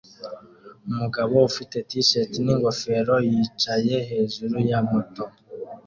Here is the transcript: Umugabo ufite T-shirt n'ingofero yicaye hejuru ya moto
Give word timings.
Umugabo 0.89 1.35
ufite 1.49 1.75
T-shirt 1.89 2.31
n'ingofero 2.43 3.15
yicaye 3.31 3.95
hejuru 4.09 4.55
ya 4.69 4.79
moto 4.89 5.23